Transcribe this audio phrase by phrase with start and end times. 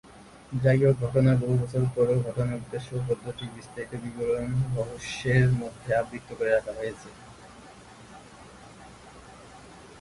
[0.51, 6.51] যাইহোক, ঘটনার বহু বছর পরেও, ঘটনার উদ্দেশ্য ও পদ্ধতির বিস্তারিত বিবরণ রহস্যের মধ্যে আবৃত করে
[6.51, 7.09] রাখা হয়েছে।